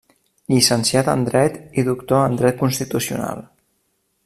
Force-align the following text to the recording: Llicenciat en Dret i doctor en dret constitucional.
Llicenciat 0.53 1.11
en 1.13 1.25
Dret 1.27 1.59
i 1.81 1.85
doctor 1.91 2.25
en 2.31 2.41
dret 2.41 2.59
constitucional. 2.65 3.47